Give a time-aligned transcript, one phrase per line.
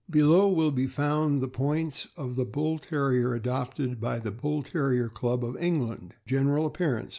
[0.09, 5.09] Below will be found the points of the Bull Terrier adopted by the Bull Terrier
[5.09, 7.09] Club of England: General appearance.